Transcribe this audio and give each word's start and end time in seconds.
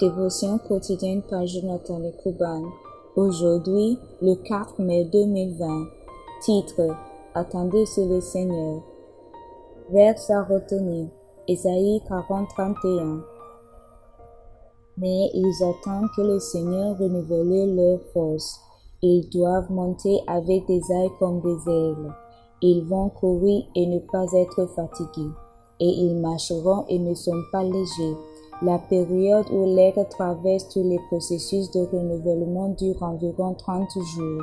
Dévotion 0.00 0.58
quotidienne 0.58 1.22
par 1.22 1.46
Jonathan 1.46 2.00
Kuban. 2.20 2.64
Aujourd'hui, 3.14 3.96
le 4.20 4.34
4 4.34 4.82
mai 4.82 5.04
2020. 5.04 5.86
Titre 6.42 6.96
Attendez 7.32 7.86
sur 7.86 8.04
le 8.04 8.20
Seigneur. 8.20 8.82
Vers 9.90 10.16
à 10.30 10.42
retenir. 10.42 11.06
Ésaïe 11.46 12.02
40, 12.08 12.48
31. 12.48 13.20
Mais 14.98 15.30
ils 15.32 15.62
attendent 15.62 16.10
que 16.16 16.22
le 16.22 16.40
Seigneur 16.40 16.98
renouvelle 16.98 17.76
leur 17.76 18.00
force. 18.12 18.58
Ils 19.00 19.30
doivent 19.30 19.70
monter 19.70 20.18
avec 20.26 20.66
des 20.66 20.82
ailes 20.90 21.10
comme 21.20 21.40
des 21.40 21.70
ailes. 21.70 22.12
Ils 22.62 22.82
vont 22.82 23.10
courir 23.10 23.64
et 23.76 23.86
ne 23.86 24.00
pas 24.00 24.26
être 24.32 24.66
fatigués. 24.74 25.30
Et 25.78 25.88
ils 25.88 26.16
marcheront 26.16 26.84
et 26.88 26.98
ne 26.98 27.14
sont 27.14 27.42
pas 27.52 27.62
légers. 27.62 28.16
La 28.62 28.78
période 28.78 29.46
où 29.50 29.64
l'aigle 29.66 30.06
traverse 30.08 30.68
tous 30.68 30.82
les 30.82 31.00
processus 31.08 31.70
de 31.72 31.80
renouvellement 31.80 32.68
dure 32.68 33.02
environ 33.02 33.54
30 33.54 33.88
jours. 34.16 34.42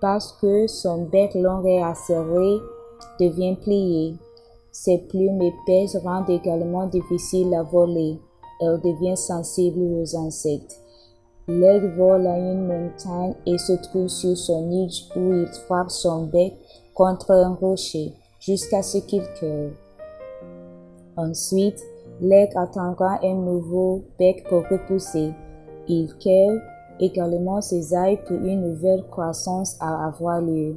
Parce 0.00 0.32
que 0.40 0.66
son 0.66 1.04
bec 1.04 1.34
long 1.34 1.64
et 1.64 1.82
acéré 1.82 2.58
devient 3.18 3.56
plié. 3.56 4.14
Ses 4.70 4.98
plumes 4.98 5.40
épaisses 5.40 5.96
rendent 6.04 6.30
également 6.30 6.86
difficile 6.86 7.54
à 7.54 7.62
voler. 7.62 8.18
Elle 8.60 8.80
devient 8.80 9.16
sensible 9.16 9.80
aux 9.80 10.16
insectes. 10.16 10.80
L'aigle 11.48 11.94
vole 11.96 12.26
à 12.26 12.38
une 12.38 12.66
montagne 12.66 13.34
et 13.46 13.58
se 13.58 13.72
trouve 13.72 14.08
sur 14.08 14.36
son 14.36 14.66
nid 14.66 15.10
où 15.16 15.32
il 15.32 15.46
frappe 15.66 15.90
son 15.90 16.24
bec 16.24 16.54
contre 16.94 17.32
un 17.32 17.54
rocher 17.54 18.12
jusqu'à 18.40 18.82
ce 18.82 18.98
qu'il 18.98 19.24
cœur. 19.40 19.70
Ensuite, 21.16 21.82
l'aigle 22.20 22.56
attendra 22.56 23.18
un 23.22 23.34
nouveau 23.34 24.02
bec 24.18 24.44
pour 24.48 24.62
repousser. 24.68 25.32
Il 25.88 26.14
cueille 26.18 26.60
également 27.00 27.60
ses 27.60 27.94
ailes 27.94 28.18
pour 28.26 28.36
une 28.36 28.70
nouvelle 28.70 29.04
croissance 29.06 29.76
à 29.80 30.06
avoir 30.06 30.40
lieu. 30.40 30.76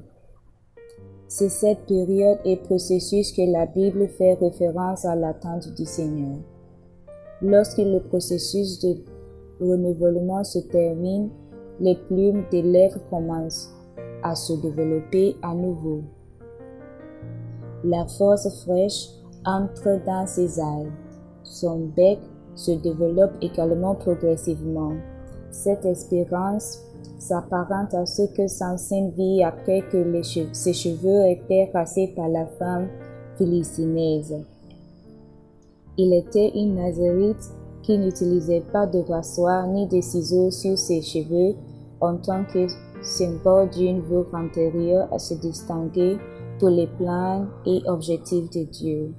C'est 1.27 1.49
cette 1.49 1.85
période 1.85 2.39
et 2.45 2.55
processus 2.55 3.31
que 3.31 3.41
la 3.41 3.65
Bible 3.65 4.07
fait 4.07 4.35
référence 4.35 5.05
à 5.05 5.15
l'attente 5.15 5.73
du 5.75 5.85
Seigneur. 5.85 6.37
Lorsque 7.41 7.79
le 7.79 7.99
processus 7.99 8.79
de 8.79 8.95
renouvellement 9.59 10.43
se 10.43 10.59
termine, 10.59 11.29
les 11.79 11.95
plumes 11.95 12.45
des 12.49 12.61
lèvres 12.61 12.99
commencent 13.09 13.71
à 14.23 14.35
se 14.35 14.53
développer 14.53 15.35
à 15.43 15.53
nouveau. 15.53 16.01
La 17.83 18.05
force 18.05 18.49
fraîche 18.63 19.09
entre 19.45 20.03
dans 20.05 20.25
ses 20.25 20.59
ailes. 20.59 20.91
Son 21.49 21.89
bec 21.95 22.19
se 22.55 22.71
développe 22.71 23.33
également 23.41 23.95
progressivement. 23.95 24.93
Cette 25.51 25.85
espérance 25.85 26.79
s'apparente 27.19 27.93
à 27.93 28.05
ce 28.05 28.23
que 28.35 28.47
Samson 28.47 29.11
vit 29.15 29.43
après 29.43 29.81
que 29.81 30.21
ses 30.51 30.73
cheveux 30.73 31.27
étaient 31.27 31.69
cassés 31.71 32.13
par 32.15 32.27
la 32.27 32.45
femme 32.45 32.87
philistinaise. 33.37 34.35
Il 35.97 36.13
était 36.13 36.51
une 36.55 36.75
nazarite 36.75 37.51
qui 37.81 37.97
n'utilisait 37.97 38.63
pas 38.73 38.85
de 38.85 38.99
rasoir 38.99 39.67
ni 39.67 39.87
de 39.87 40.01
ciseaux 40.01 40.51
sur 40.51 40.77
ses 40.77 41.01
cheveux 41.01 41.55
en 42.01 42.17
tant 42.17 42.43
que 42.43 42.67
symbole 43.01 43.69
d'une 43.69 44.01
veuve 44.01 44.33
antérieure 44.33 45.07
à 45.11 45.17
se 45.17 45.33
distinguer 45.35 46.17
pour 46.59 46.69
les 46.69 46.87
plans 46.87 47.45
et 47.65 47.81
objectifs 47.87 48.49
de 48.49 48.63
Dieu. 48.63 49.13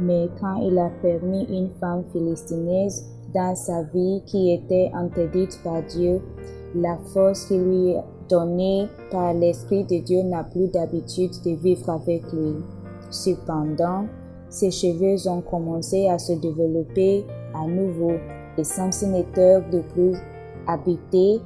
Mais 0.00 0.28
quand 0.40 0.56
il 0.62 0.78
a 0.78 0.90
permis 1.02 1.44
une 1.44 1.70
femme 1.78 2.04
philistinaise 2.12 3.04
dans 3.34 3.54
sa 3.54 3.82
vie 3.82 4.22
qui 4.26 4.52
était 4.52 4.90
interdite 4.94 5.60
par 5.62 5.82
Dieu, 5.82 6.20
la 6.74 6.96
force 7.12 7.46
qui 7.46 7.58
lui 7.58 7.90
est 7.90 8.02
donnée 8.28 8.86
par 9.10 9.34
l'Esprit 9.34 9.84
de 9.84 9.98
Dieu 9.98 10.22
n'a 10.22 10.44
plus 10.44 10.68
d'habitude 10.68 11.32
de 11.44 11.50
vivre 11.50 11.90
avec 11.90 12.22
lui. 12.32 12.54
Cependant, 13.10 14.06
ses 14.48 14.70
cheveux 14.70 15.28
ont 15.28 15.42
commencé 15.42 16.08
à 16.08 16.18
se 16.18 16.32
développer 16.32 17.24
à 17.54 17.66
nouveau 17.66 18.12
et 18.56 18.64
Samson 18.64 19.24
heure 19.38 19.62
de 19.70 19.80
plus 19.80 20.16
habiter 20.66 21.40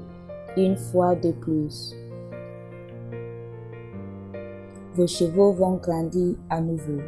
une 0.57 0.77
fois 0.77 1.15
de 1.15 1.33
plus. 1.33 1.95
Vos 4.95 5.07
chevaux 5.07 5.53
vont 5.53 5.77
grandir 5.77 6.37
à 6.51 6.61
nouveau. 6.61 7.01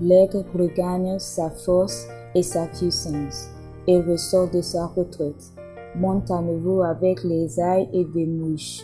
L'aigle 0.00 0.44
regagne 0.54 1.18
sa 1.18 1.50
force 1.50 2.06
et 2.34 2.42
sa 2.42 2.66
puissance 2.66 3.48
et 3.86 4.00
ressort 4.00 4.50
de 4.50 4.60
sa 4.60 4.86
retraite, 4.86 5.52
monte 5.96 6.30
à 6.30 6.40
nouveau 6.40 6.82
avec 6.82 7.22
les 7.24 7.60
ailes 7.60 7.88
et 7.92 8.04
des 8.04 8.26
mouches. 8.26 8.82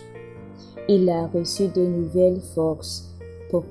Il 0.89 1.09
a 1.11 1.27
reçu 1.27 1.69
de 1.69 1.87
nouvelles 1.87 2.41
forces 2.55 3.15
pour 3.51 3.65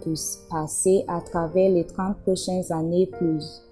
passer 0.49 1.03
à 1.07 1.21
travers 1.21 1.69
les 1.69 1.85
30 1.85 2.17
prochaines 2.21 2.71
années 2.71 3.07
plus. 3.07 3.63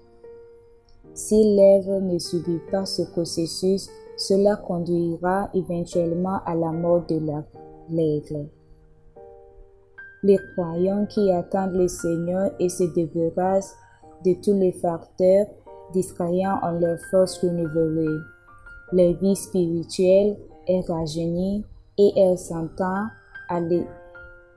Si 1.14 1.56
l'aigle 1.56 2.02
ne 2.02 2.18
subit 2.18 2.60
pas 2.70 2.84
ce 2.84 3.02
processus, 3.02 3.88
cela 4.16 4.56
conduira 4.56 5.48
éventuellement 5.54 6.40
à 6.44 6.54
la 6.54 6.72
mort 6.72 7.04
de 7.08 7.20
l'aigle. 7.90 8.48
Les 10.26 10.38
croyants 10.38 11.06
qui 11.06 11.30
attendent 11.30 11.76
le 11.76 11.86
Seigneur 11.86 12.50
et 12.58 12.68
se 12.68 12.82
débarrassent 12.82 13.76
de 14.24 14.34
tous 14.42 14.54
les 14.54 14.72
facteurs 14.72 15.46
distrayant 15.92 16.58
en 16.62 16.72
leur 16.72 16.98
force 17.12 17.38
renouvelée. 17.38 18.18
Leur 18.90 19.12
vie 19.18 19.36
spirituelle 19.36 20.36
est 20.66 20.80
rajeunie 20.88 21.64
et 21.96 22.10
elle 22.16 22.36
s'entend 22.36 23.06
aller 23.48 23.86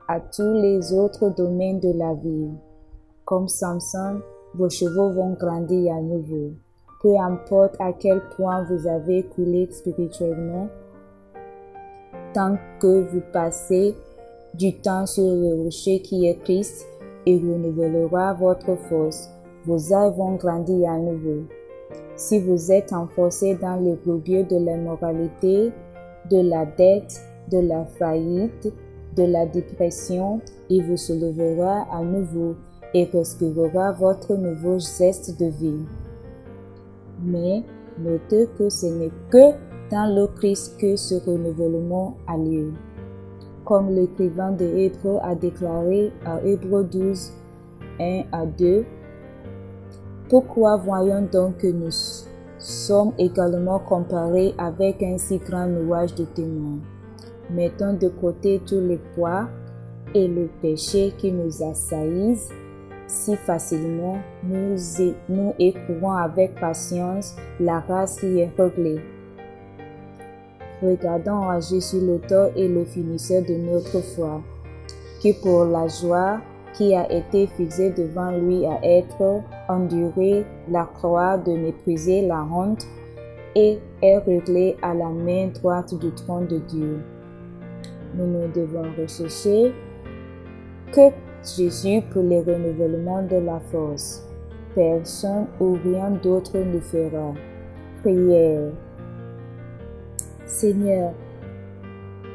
à 0.08 0.20
tous 0.20 0.54
les 0.54 0.92
autres 0.92 1.30
domaines 1.30 1.80
de 1.80 1.94
la 1.94 2.16
vie. 2.16 2.50
Comme 3.24 3.48
Samson, 3.48 4.22
vos 4.56 4.72
chevaux 4.72 5.12
vont 5.12 5.34
grandir 5.34 5.94
à 5.94 6.02
nouveau. 6.02 6.50
Peu 7.04 7.16
importe 7.16 7.76
à 7.80 7.94
quel 7.94 8.24
point 8.36 8.64
vous 8.64 8.88
avez 8.88 9.22
coulé 9.22 9.70
spirituellement, 9.72 10.68
tant 12.34 12.58
que 12.80 13.08
vous 13.12 13.22
passez 13.32 13.96
du 14.54 14.80
temps 14.80 15.06
sur 15.06 15.24
le 15.24 15.64
rocher 15.64 16.02
qui 16.02 16.28
est 16.28 16.40
Christ, 16.44 16.88
et 17.26 17.38
renouvellera 17.38 18.34
votre 18.34 18.76
force. 18.76 19.30
Vos 19.66 19.78
ailes 19.78 20.14
vont 20.16 20.36
grandir 20.36 20.90
à 20.90 20.98
nouveau. 20.98 21.44
Si 22.16 22.40
vous 22.40 22.72
êtes 22.72 22.92
enfoncé 22.94 23.56
dans 23.56 23.76
les 23.76 23.96
globieux 24.04 24.44
de 24.44 24.58
l'immoralité, 24.58 25.72
de 26.30 26.42
la 26.42 26.66
dette, 26.66 27.22
de 27.52 27.60
la 27.60 27.86
faillite, 27.86 28.72
de 29.16 29.24
la 29.24 29.46
dépression, 29.46 30.42
il 30.70 30.84
vous 30.84 30.98
soulèvera 30.98 31.88
à 31.92 32.02
nouveau 32.02 32.56
et 32.94 33.06
respirera 33.06 33.92
votre 33.94 34.36
nouveau 34.36 34.80
geste 34.80 35.40
de 35.40 35.48
vie. 35.48 35.86
Mais 37.24 37.64
notez 38.00 38.48
que 38.58 38.70
ce 38.70 38.86
n'est 38.88 39.12
que 39.30 39.54
dans 39.92 40.14
le 40.14 40.28
Christ 40.28 40.78
que 40.80 40.96
ce 40.96 41.16
renouvellement 41.16 42.16
a 42.28 42.38
lieu. 42.38 42.72
Comme 43.66 43.94
l'écrivain 43.94 44.52
de 44.52 44.66
Hébreu 44.66 45.20
a 45.22 45.36
déclaré 45.36 46.12
à 46.26 46.42
Hébreu 46.42 46.84
12, 46.84 47.32
1 48.00 48.24
à 48.32 48.46
2, 48.46 48.86
Pourquoi 50.30 50.78
voyons 50.78 51.28
donc 51.32 51.58
que 51.58 51.68
nous 51.68 51.92
sommes 52.58 53.14
également 53.18 53.80
comparés 53.80 54.54
avec 54.58 55.02
un 55.04 55.18
si 55.18 55.38
grand 55.38 55.68
nuage 55.68 56.16
de 56.16 56.26
témoins? 56.26 56.80
Mettons 57.50 57.94
de 57.94 58.10
côté 58.10 58.62
tous 58.66 58.80
les 58.80 59.00
poids 59.16 59.50
et 60.14 60.28
le 60.28 60.50
péché 60.62 61.14
qui 61.18 61.32
nous 61.32 61.64
assaillissent 61.64 62.52
si 63.10 63.36
facilement, 63.36 64.20
nous, 64.44 64.76
nous 65.30 65.54
avec 66.12 66.60
patience 66.60 67.36
la 67.60 67.80
race 67.80 68.20
qui 68.20 68.40
est 68.40 68.52
réglée. 68.56 69.02
Regardons 70.82 71.50
à 71.50 71.60
Jésus 71.60 72.00
l'auteur 72.00 72.52
et 72.56 72.68
le 72.68 72.86
finisseur 72.86 73.44
de 73.44 73.56
notre 73.56 74.02
foi, 74.02 74.42
qui 75.20 75.34
pour 75.34 75.66
la 75.66 75.88
joie 75.88 76.40
qui 76.74 76.96
a 76.96 77.12
été 77.12 77.48
fixée 77.48 77.90
devant 77.92 78.32
lui 78.32 78.66
a 78.66 78.80
être 78.84 79.42
enduré 79.68 80.46
la 80.70 80.86
croix 80.86 81.38
de 81.38 81.52
mépriser 81.52 82.26
la 82.26 82.44
honte 82.44 82.86
et 83.56 83.80
est 84.02 84.18
réglé 84.20 84.78
à 84.82 84.94
la 84.94 85.10
main 85.10 85.48
droite 85.48 85.94
du 86.00 86.12
trône 86.12 86.48
de 86.48 86.60
Dieu. 86.60 87.02
Nous 88.16 88.28
nous 88.28 88.48
devons 88.54 88.86
rechercher 88.98 89.74
que 90.94 91.10
Jésus 91.44 92.02
pour 92.12 92.24
le 92.24 92.40
renouvellement 92.40 93.24
de 93.24 93.38
la 93.38 93.60
force. 93.72 94.26
Personne 94.76 95.48
ou 95.60 95.78
rien 95.84 96.12
d'autre 96.12 96.58
ne 96.58 96.80
fera. 96.80 97.34
Prière. 98.02 98.72
Seigneur, 100.60 101.14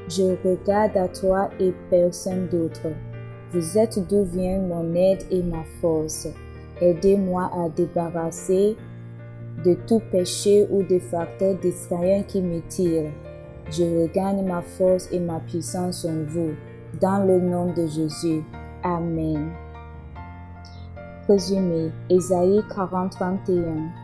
je 0.08 0.34
regarde 0.42 0.96
à 0.96 1.08
toi 1.08 1.50
et 1.60 1.74
personne 1.90 2.46
d'autre. 2.46 2.88
Vous 3.52 3.76
êtes 3.76 3.98
d'où 4.08 4.24
vient 4.24 4.60
mon 4.60 4.94
aide 4.94 5.24
et 5.30 5.42
ma 5.42 5.62
force? 5.82 6.28
Aidez-moi 6.80 7.50
à 7.52 7.68
débarrasser 7.68 8.78
de 9.62 9.74
tout 9.86 10.00
péché 10.10 10.66
ou 10.70 10.82
de 10.84 10.98
facteurs 11.00 11.56
distrayants 11.56 12.22
qui 12.26 12.40
me 12.40 12.62
tirent. 12.62 13.12
Je 13.70 13.82
regagne 13.82 14.42
ma 14.42 14.62
force 14.62 15.06
et 15.12 15.20
ma 15.20 15.40
puissance 15.40 16.06
en 16.06 16.24
vous. 16.26 16.54
Dans 17.02 17.26
le 17.26 17.38
nom 17.40 17.74
de 17.74 17.86
Jésus. 17.86 18.42
Amen. 18.82 19.50
Résumé, 21.28 21.90
Ésaïe 22.08 22.62
40, 22.74 23.12
31. 23.12 24.03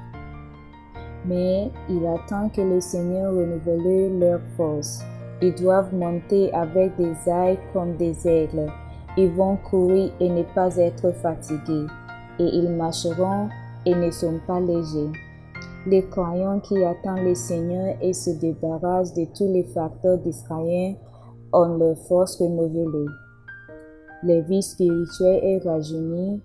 Mais 1.26 1.70
il 1.88 2.06
attend 2.06 2.48
que 2.48 2.62
le 2.62 2.80
Seigneur 2.80 3.32
renouvelle 3.32 4.18
leur 4.18 4.40
force. 4.56 5.00
Ils 5.42 5.54
doivent 5.54 5.94
monter 5.94 6.52
avec 6.52 6.96
des 6.96 7.14
ailes 7.26 7.58
comme 7.72 7.96
des 7.96 8.26
aigles. 8.26 8.70
Ils 9.16 9.30
vont 9.30 9.56
courir 9.56 10.12
et 10.20 10.28
ne 10.28 10.42
pas 10.42 10.76
être 10.76 11.12
fatigués. 11.12 11.86
Et 12.38 12.44
ils 12.44 12.70
marcheront 12.70 13.48
et 13.86 13.94
ne 13.94 14.10
sont 14.10 14.40
pas 14.46 14.60
légers. 14.60 15.12
Les 15.86 16.04
croyants 16.06 16.60
qui 16.60 16.84
attendent 16.84 17.24
le 17.24 17.34
Seigneur 17.34 17.96
et 18.02 18.12
se 18.12 18.30
débarrassent 18.30 19.14
de 19.14 19.26
tous 19.36 19.50
les 19.50 19.64
facteurs 19.64 20.18
distrayants 20.18 20.96
ont 21.52 21.78
leur 21.78 21.96
force 22.06 22.36
renouvelée. 22.36 23.10
Leur 24.22 24.42
vie 24.42 24.62
spirituelle 24.62 25.42
est 25.42 25.66
rajeunie 25.66 26.40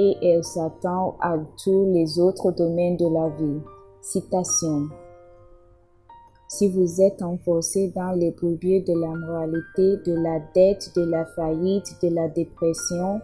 et 0.00 0.16
elle 0.22 0.42
s'attend 0.42 1.16
à 1.20 1.36
tous 1.62 1.92
les 1.92 2.18
autres 2.18 2.50
domaines 2.50 2.96
de 2.96 3.06
la 3.06 3.28
vie. 3.28 3.60
Citation. 4.02 4.88
Si 6.48 6.68
vous 6.68 7.02
êtes 7.02 7.22
enfoncé 7.22 7.92
dans 7.94 8.12
les 8.12 8.30
bourbiers 8.30 8.80
de 8.80 8.94
la 8.94 9.14
moralité, 9.14 9.98
de 10.04 10.14
la 10.14 10.40
dette, 10.54 10.90
de 10.96 11.02
la 11.02 11.26
faillite, 11.26 11.96
de 12.02 12.08
la 12.08 12.28
dépression, 12.28 13.20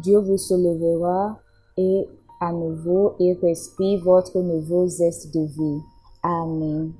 Dieu 0.00 0.18
vous 0.18 0.36
soulèvera 0.36 1.38
et 1.78 2.06
à 2.40 2.52
nouveau 2.52 3.14
et 3.18 3.32
respire 3.40 4.04
votre 4.04 4.38
nouveau 4.40 4.86
zeste 4.86 5.34
de 5.34 5.40
vie. 5.40 5.80
Amen. 6.22 6.92